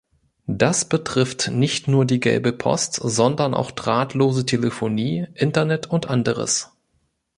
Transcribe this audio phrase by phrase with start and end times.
[0.47, 6.71] Das betrifft nicht nur die gelbe Post, sondern auch drahtlose Telefonie, Internet und anderes.